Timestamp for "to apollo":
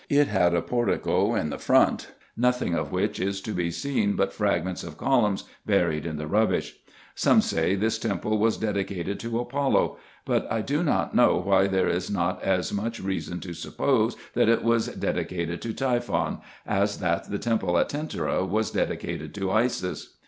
9.19-9.99